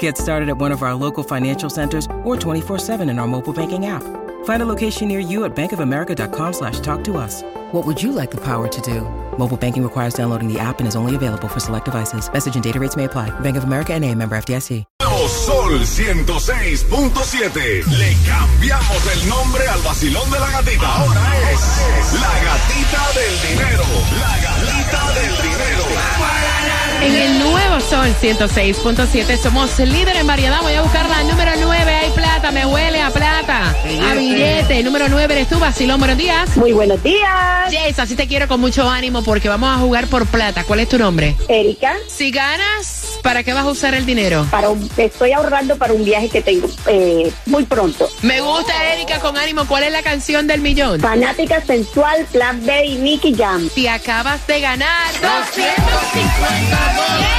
[0.00, 3.86] Get started at one of our local financial centers or 24-7 in our mobile banking
[3.86, 4.02] app.
[4.44, 7.44] Find a location near you at bankofamerica.com slash talk to us.
[7.76, 9.02] What would you like the power to do?
[9.36, 12.32] Mobile banking requires downloading the app and is only available for select devices.
[12.32, 13.28] Message and data rates may apply.
[13.40, 14.84] Bank of America and a member FDIC.
[15.28, 17.84] Sol 106.7.
[17.98, 20.86] Le cambiamos el nombre al vacilón de la gatita.
[20.86, 21.60] Ahora es
[22.14, 23.84] la gatita del dinero.
[24.20, 25.84] La gatita del dinero.
[27.02, 30.60] En el nuevo Sol 106.7 somos líder en variedad.
[30.62, 31.94] Voy a buscar la número 9.
[31.94, 33.74] Hay plata, me huele a plata.
[34.10, 34.82] A billete.
[34.82, 35.98] Número 9 eres tú, vacilón.
[35.98, 36.54] Buenos días.
[36.56, 40.26] Muy buenos días, Jess, así te quiero con mucho ánimo porque vamos a jugar por
[40.26, 40.64] plata.
[40.64, 41.36] ¿Cuál es tu nombre?
[41.48, 41.94] Erika.
[42.08, 44.46] Si ganas, ¿para qué vas a usar el dinero?
[44.50, 48.08] Para un- estoy ahorrando para un viaje que tengo eh, muy pronto.
[48.22, 49.66] Me gusta Erika con ánimo.
[49.66, 51.00] ¿Cuál es la canción del millón?
[51.00, 53.68] Fanática sensual, Plan B y Nicky Jam.
[53.74, 57.36] Te acabas de ganar 250 dólares.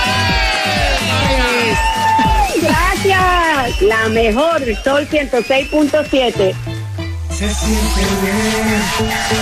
[2.62, 3.82] Gracias.
[3.82, 6.54] La mejor, Sol 106.7.
[7.38, 8.82] Se siente bien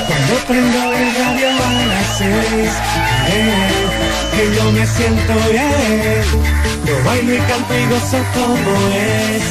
[0.05, 2.71] cuando prendo el radio a las seis.
[4.35, 6.21] que yo me siento bien.
[6.85, 9.43] Yo bailo y canto y gozo como es.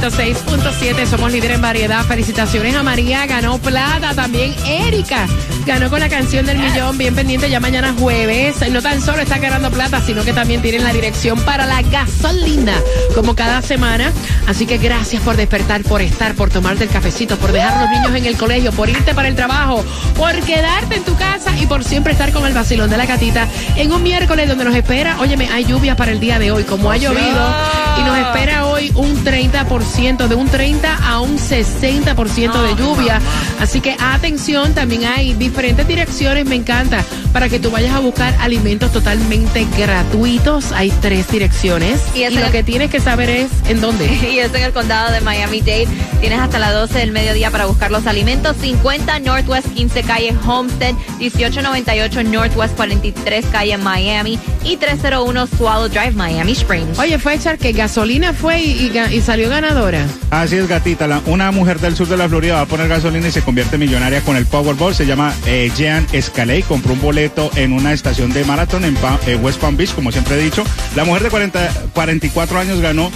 [0.00, 2.04] 106.7 somos líder en variedad.
[2.04, 4.12] Felicitaciones a María, ganó plata.
[4.12, 5.28] También Erika
[5.64, 6.98] ganó con la canción del millón.
[6.98, 8.56] Bien pendiente ya mañana jueves.
[8.70, 12.74] No tan solo está ganando plata, sino que también tienen la dirección para la gasolina,
[13.14, 14.12] como cada semana.
[14.46, 17.90] Así que gracias por despertar, por estar, por tomarte el cafecito, por dejar a los
[17.90, 19.84] niños en el colegio, por irte para el trabajo,
[20.16, 23.48] por quedarte en tu casa y por siempre estar con el vacilón de la gatita
[23.76, 26.90] en un miércoles donde nos espera, óyeme, hay lluvia para el día de hoy, como
[26.90, 27.54] ha llovido
[27.98, 33.20] y nos espera hoy un 30%, de un 30 a un 60% de lluvia.
[33.60, 38.34] Así que atención, también hay diferentes direcciones, me encanta, para que tú vayas a buscar
[38.40, 40.72] alimentos totalmente gratuitos.
[40.72, 44.06] Hay tres direcciones Y lo el- que tienes que saber es en dónde.
[44.34, 45.86] Y es en el condado de Miami-Dade.
[46.20, 48.56] Tienes hasta las 12 del mediodía para buscar los alimentos.
[48.60, 56.52] 50 Northwest 15 calle Homestead, 1898 Northwest 43 calle Miami y 301 Swallow Drive Miami
[56.52, 56.98] Springs.
[56.98, 60.04] Oye, fue echar que gasolina fue y, y salió ganadora.
[60.30, 61.06] Así es, gatita.
[61.06, 63.78] La- una mujer del sur de la Florida va a poner gasolina y se convierte
[63.78, 64.94] millonaria con el Powerball.
[64.94, 66.62] Se llama eh, Jean Escalay.
[66.62, 68.96] Compró un boleto en una estación de maratón en
[69.26, 70.64] eh, West Palm Beach, como siempre he dicho.
[70.96, 73.10] La mujer de 40 44 años ganó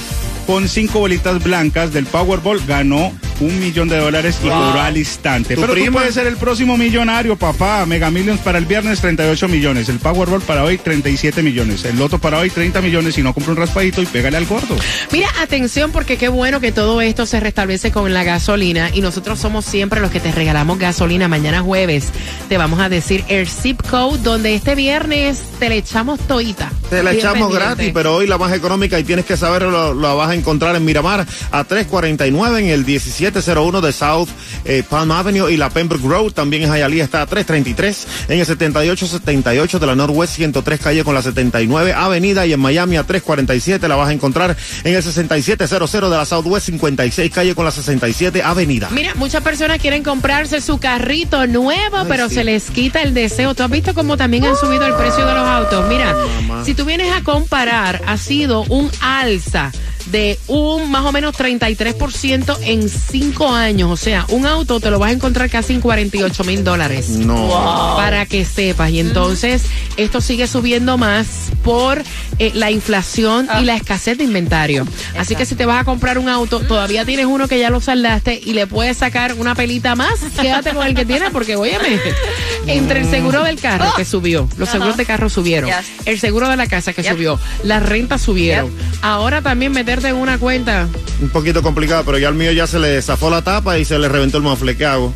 [0.46, 2.64] con cinco bolitas blancas del Powerball.
[2.66, 5.54] Ganó un millón de dólares y cobró al instante.
[5.54, 5.98] ¿Tu Pero tú prima?
[5.98, 7.84] puedes ser el próximo millonario, papá.
[7.86, 12.18] Mega Millions para el viernes 38 millones, el Powerball para hoy 37 millones, el Loto
[12.18, 14.76] para hoy 30 millones y no compra un raspadito y pégale al gordo.
[15.12, 19.38] Mira, atención, porque qué bueno que todo esto se restablece con la gasolina y nosotros
[19.38, 21.28] somos siempre los que te regalamos gasolina.
[21.28, 22.10] Mañana jueves
[22.48, 26.70] te vamos a decir el zip code donde este viernes te le echamos toita.
[26.90, 30.14] Te la echamos gratis, pero hoy la más económica y tienes que saberlo, lo, la
[30.14, 32.84] vas a encontrar en Miramar a 349 en el
[33.28, 34.28] 1701 de South
[34.64, 36.32] eh, Palm Avenue y la Pembroke Road.
[36.32, 41.14] También en Hialeah está a 333 en el 7878 de la Northwest 103 calle con
[41.14, 46.10] la 79 Avenida y en Miami a 347 la vas a encontrar en el 6700
[46.10, 48.88] de la Southwest 56 calle con la 67 Avenida.
[48.90, 52.36] Mira, muchas personas quieren comprarse su carrito nuevo, pero sí.
[52.36, 53.54] se les quita el deseo.
[53.54, 55.86] ¿Tú has visto cómo también han subido el precio de los autos?
[55.88, 56.64] Mira, Mamá.
[56.64, 59.72] si tú vienes a comparar, ha sido un alza
[60.10, 63.90] de un más o menos 33% en cinco años.
[63.90, 67.08] O sea, un auto te lo vas a encontrar casi en 48 mil dólares.
[67.10, 67.94] No.
[67.96, 68.90] Para que sepas.
[68.90, 69.62] Y entonces,
[69.96, 71.26] esto sigue subiendo más
[71.62, 72.02] por
[72.38, 74.86] eh, la inflación y la escasez de inventario.
[75.18, 77.80] Así que si te vas a comprar un auto, todavía tienes uno que ya lo
[77.80, 82.00] saldaste y le puedes sacar una pelita más, quédate con el que tienes, porque, óyeme,
[82.66, 86.06] entre el seguro del carro que subió, los seguros de carro subieron, Yes.
[86.06, 87.12] el seguro de la casa que Yep.
[87.12, 88.70] subió, las rentas subieron.
[89.02, 90.88] Ahora también meterte en una cuenta.
[91.20, 93.98] Un poquito complicado, pero ya al mío ya se le zafó la tapa y se
[93.98, 94.76] le reventó el mofle.
[94.76, 95.12] ¿Qué hago?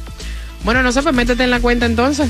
[0.64, 2.28] Bueno, no sé, pues métete en la cuenta entonces.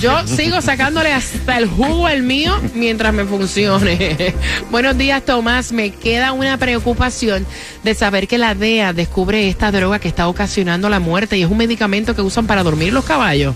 [0.00, 4.34] Yo sigo sacándole hasta el jugo al mío mientras me funcione.
[4.70, 5.72] Buenos días, Tomás.
[5.72, 7.46] Me queda una preocupación
[7.84, 11.50] de saber que la DEA descubre esta droga que está ocasionando la muerte y es
[11.50, 13.54] un medicamento que usan para dormir los caballos.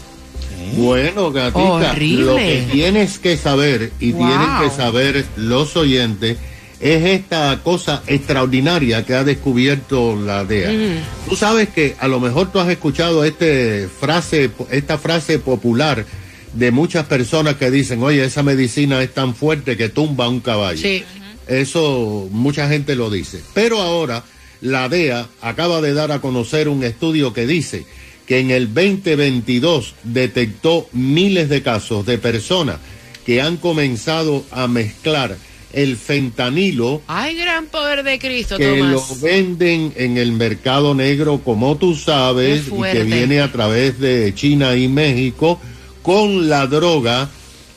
[0.76, 1.62] Bueno, gatita,
[1.92, 2.24] Horrible.
[2.26, 4.26] lo que tienes que saber y Wow.
[4.26, 6.36] tienen que saber los oyentes
[6.84, 11.02] es esta cosa extraordinaria que ha descubierto la DEA.
[11.26, 16.04] Tú sabes que a lo mejor tú has escuchado este frase, esta frase popular
[16.52, 20.40] de muchas personas que dicen, oye, esa medicina es tan fuerte que tumba a un
[20.40, 20.82] caballo.
[20.82, 21.02] Sí.
[21.48, 23.40] Eso mucha gente lo dice.
[23.54, 24.22] Pero ahora
[24.60, 27.86] la DEA acaba de dar a conocer un estudio que dice
[28.26, 32.76] que en el 2022 detectó miles de casos de personas
[33.24, 35.38] que han comenzado a mezclar
[35.74, 39.20] el fentanilo Ay, gran poder de Cristo, que lo Tomás.
[39.20, 44.76] venden en el mercado negro, como tú sabes, y que viene a través de China
[44.76, 45.60] y México,
[46.02, 47.28] con la droga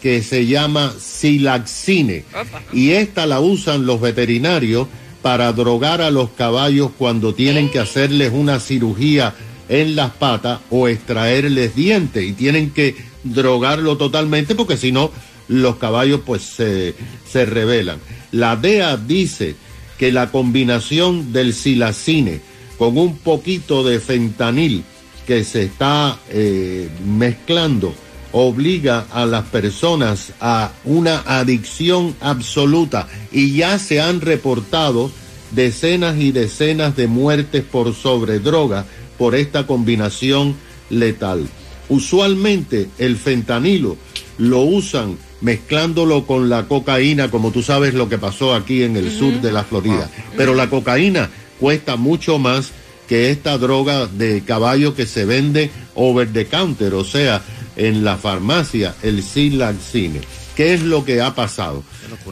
[0.01, 2.23] que se llama silaxine.
[2.71, 4.87] Y esta la usan los veterinarios
[5.21, 9.33] para drogar a los caballos cuando tienen que hacerles una cirugía
[9.69, 15.11] en las patas o extraerles dientes y tienen que drogarlo totalmente porque si no
[15.47, 16.95] los caballos pues se,
[17.29, 17.99] se rebelan.
[18.31, 19.55] La DEA dice
[19.97, 22.41] que la combinación del silacine
[22.77, 24.83] con un poquito de fentanil
[25.25, 27.93] que se está eh, mezclando
[28.31, 35.11] obliga a las personas a una adicción absoluta y ya se han reportado
[35.51, 38.85] decenas y decenas de muertes por sobredroga
[39.17, 40.55] por esta combinación
[40.89, 41.47] letal.
[41.89, 43.97] Usualmente el fentanilo
[44.37, 49.11] lo usan mezclándolo con la cocaína, como tú sabes lo que pasó aquí en el
[49.11, 50.09] sur de la Florida.
[50.35, 51.29] Pero la cocaína
[51.59, 52.71] cuesta mucho más
[53.07, 57.41] que esta droga de caballo que se vende over the counter, o sea,
[57.75, 60.21] en la farmacia, el Silaxine.
[60.55, 61.83] ¿Qué es lo que ha pasado?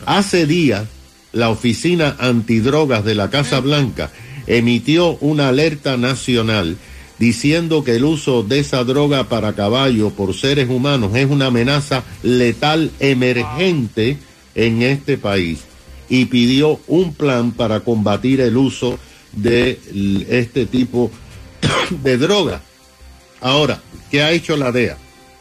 [0.05, 0.85] Hace días,
[1.31, 4.11] la Oficina Antidrogas de la Casa Blanca
[4.47, 6.77] emitió una alerta nacional
[7.19, 12.03] diciendo que el uso de esa droga para caballo por seres humanos es una amenaza
[12.23, 14.17] letal emergente
[14.53, 15.61] en este país
[16.09, 18.99] y pidió un plan para combatir el uso
[19.31, 19.79] de
[20.29, 21.11] este tipo
[21.89, 22.61] de droga.
[23.41, 23.81] Ahora,
[24.11, 24.97] ¿qué ha hecho la DEA?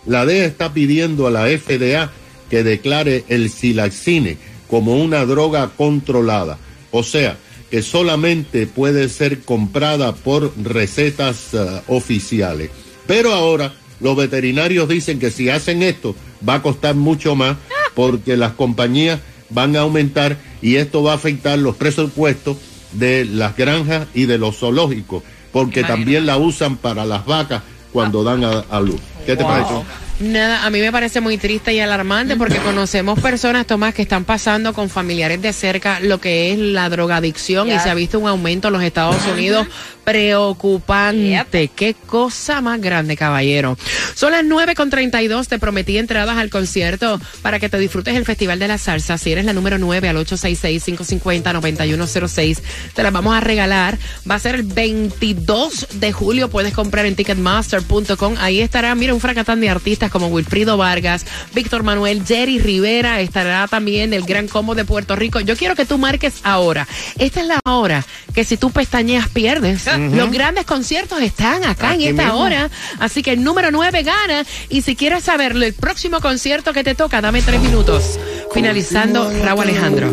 [0.07, 2.11] La DEA está pidiendo a la FDA
[2.50, 4.37] que declare el silaxine
[4.69, 6.59] como una droga controlada,
[6.90, 7.37] o sea,
[7.75, 12.71] que solamente puede ser comprada por recetas eh, oficiales.
[13.09, 16.14] Pero ahora los veterinarios dicen que si hacen esto
[16.49, 17.57] va a costar mucho más
[17.97, 19.19] porque las compañías
[19.50, 22.59] van a aumentar y esto va a afectar los presupuestos
[22.93, 28.23] de las granjas y de los zoológicos, porque también la usan para las vacas cuando
[28.23, 29.00] dan a, a luz.
[29.26, 29.75] ¿Qué te parece?
[30.21, 34.25] Nada, a mí me parece muy triste y alarmante porque conocemos personas, Tomás, que están
[34.25, 38.28] pasando con familiares de cerca lo que es la drogadicción y se ha visto un
[38.28, 39.66] aumento en los Estados Unidos
[40.04, 41.71] preocupante.
[41.75, 43.76] Qué cosa más grande, caballero.
[44.14, 45.49] Son las 9 con 32.
[45.49, 49.18] Te prometí entradas al concierto para que te disfrutes el Festival de la Salsa.
[49.18, 52.61] Si eres la número 9 al 866-550-9106,
[52.94, 53.99] te las vamos a regalar.
[54.30, 56.50] Va a ser el 22 de julio.
[56.50, 58.35] Puedes comprar en ticketmaster.com.
[58.38, 63.20] Ahí estará, mira, un fracatán de artistas como Wilfrido Vargas, Víctor Manuel, Jerry Rivera.
[63.20, 65.40] Estará también el Gran Combo de Puerto Rico.
[65.40, 66.87] Yo quiero que tú marques ahora.
[67.18, 69.87] Esta es la hora que si tú pestañeas pierdes.
[70.12, 72.40] Los grandes conciertos están acá Aquí en esta mismo.
[72.40, 72.70] hora.
[72.99, 74.44] Así que el número 9 gana.
[74.68, 78.18] Y si quieres saberlo, el próximo concierto que te toca, dame tres minutos.
[78.52, 80.11] Finalizando, Raúl Alejandro.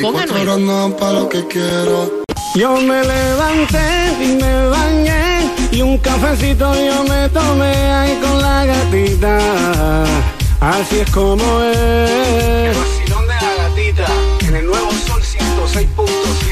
[0.00, 0.40] Ponga 24 nueve.
[0.50, 2.22] horas no pa' lo que quiero.
[2.54, 5.25] Yo me levanté y me bañé
[5.72, 10.04] y un cafecito yo me tomé ahí con la gatita.
[10.60, 12.76] Así es como es.
[12.76, 14.06] vacilón de la gatita
[14.48, 16.45] en el nuevo Sol 106.7.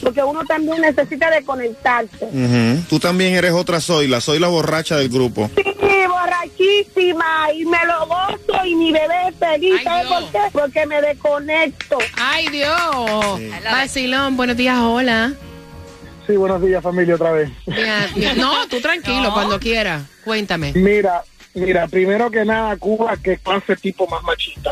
[0.03, 2.25] Porque uno también necesita de conectarse.
[2.27, 2.83] Ujú.
[2.89, 5.51] Tú también eres otra Zoila, soy la borracha del grupo.
[5.57, 5.63] Sí,
[6.09, 9.73] borrachísima, y me lo gozo, y mi bebé es feliz.
[9.79, 10.23] Ay, ¿Sabes Dios.
[10.23, 10.39] por qué?
[10.53, 11.99] Porque me desconecto.
[12.17, 13.41] ¡Ay, Dios!
[13.65, 14.79] Basilón, buenos días.
[14.79, 15.33] Hola.
[16.27, 17.51] Sí, buenos días familia otra vez.
[17.67, 20.03] Mira, no, tú tranquilo, cuando quieras.
[20.25, 20.73] Cuéntame.
[20.75, 21.23] Mira,
[21.55, 24.71] mira, primero que nada, Cuba, que clase tipo más machista.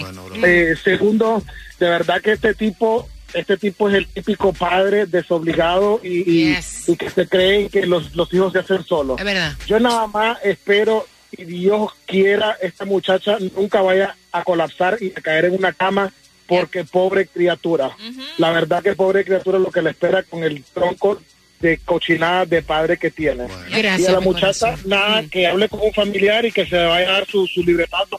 [0.00, 0.04] Sí.
[0.44, 1.42] Eh, segundo,
[1.78, 6.88] de verdad que este tipo, este tipo es el típico padre desobligado y, y- Yes.
[6.88, 9.18] y que se creen que los, los hijos se hacen solos.
[9.18, 9.52] Es verdad.
[9.66, 15.20] Yo nada más espero y Dios quiera esta muchacha nunca vaya a colapsar y a
[15.20, 16.12] caer en una cama
[16.46, 17.90] porque pobre criatura.
[18.36, 21.20] La verdad que pobre criatura lo que le espera con el tronco
[21.60, 23.46] de cochinada de padre que tiene.
[23.70, 24.90] y Gracias, a la muchacha corazón.
[24.90, 28.18] nada que hable con un familiar y que se vaya a dar su, su libretazo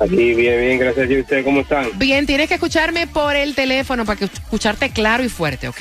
[0.00, 1.10] Aquí, bien, bien, gracias.
[1.10, 1.98] ¿Y ustedes cómo están?
[1.98, 5.80] Bien, tienes que escucharme por el teléfono para que escucharte claro y fuerte, ¿ok?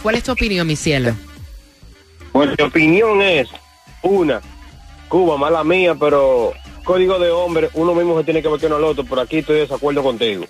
[0.00, 1.14] ¿Cuál es tu opinión, mi cielo?
[2.30, 3.48] Pues mi opinión es,
[4.02, 4.40] una,
[5.08, 6.52] Cuba, mala mía, pero
[6.84, 9.60] código de hombre, uno mismo se tiene que meter al otro, por aquí estoy de
[9.62, 10.46] desacuerdo contigo.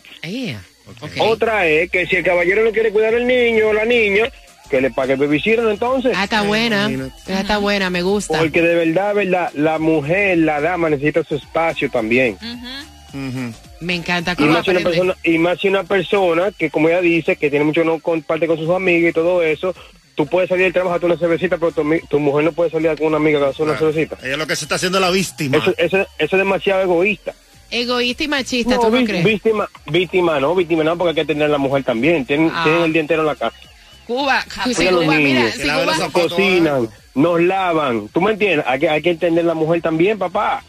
[1.01, 1.11] Ok.
[1.21, 4.31] Otra es que si el caballero no quiere cuidar al niño o la niña,
[4.73, 6.13] que le pague babysitter entonces.
[6.17, 6.89] Ah, está buena.
[6.91, 7.33] imagínate.
[7.35, 8.39] Ah, Está buena, me gusta.
[8.39, 12.39] Porque de verdad, verdad, la mujer, la dama necesita su espacio también.
[13.81, 17.01] Me encanta Y más, si una persona, y más si una persona que, como ella
[17.03, 19.75] dice, que tiene mucho no comparte con sus amigas y todo eso,
[20.15, 22.97] tú puedes salir del trabajo a una cervecita, pero tu, tu mujer no puede salir
[22.97, 24.17] con una amiga a hacer una cervecita.
[24.23, 25.59] Ella lo que se está haciendo es la víctima.
[25.59, 27.35] Eso, eso, eso es demasiado egoísta.
[27.71, 29.25] Egoísta y machista, No, ¿tú no vi- crees?
[29.25, 32.25] víctima, víctima no, víctima no, porque hay que tener a la mujer también.
[32.25, 32.63] Tienen, Ah.
[32.65, 33.57] tienen el día entero en la casa.
[34.07, 34.45] Cuba,
[34.75, 36.33] si Cuba, mira, si Cuba, zapatos.
[36.33, 38.09] Cocinan, nos lavan.
[38.09, 38.65] ¿Tú me entiendes?
[38.69, 40.63] Hay que, hay que entender la mujer también, papá.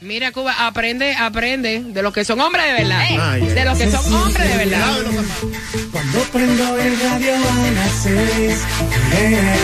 [0.00, 3.02] mira Cuba, aprende, aprende de los que son hombres de verdad.
[3.20, 4.96] Ay, de los que son hombres de verdad.
[5.92, 8.58] Cuando prendo el radio a las seis,
[9.12, 9.58] eh,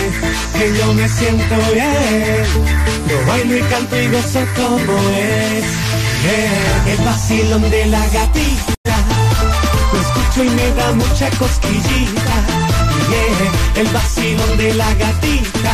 [0.57, 2.43] que yo me siento bien.
[3.09, 5.63] Yo bailo y canto y gozo como es.
[6.25, 8.97] eh, el vacilón de la gatita.
[9.93, 12.56] Lo escucho y me da mucha cosquillita.
[13.75, 15.73] El vacilón de la gatita.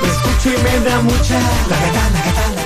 [0.00, 1.38] Lo escucho y me da mucha.
[1.68, 2.59] La gata, la gata, la gata.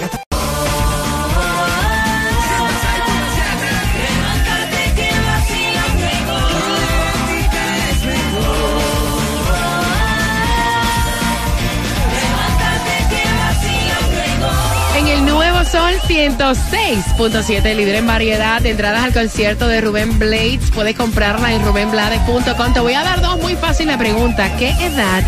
[16.25, 20.71] 106.7, líder en variedad de entradas al concierto de Rubén Blades.
[20.71, 22.73] Puedes comprarla en rubenblades.com.
[22.73, 24.51] Te voy a dar dos muy fáciles preguntas.
[24.59, 25.23] ¿Qué edad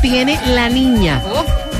[0.00, 1.22] tiene la niña?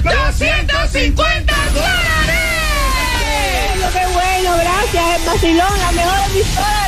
[0.04, 1.54] 250
[3.92, 5.20] Qué bueno, gracias.
[5.20, 6.87] El vacilón, la mejor emisora.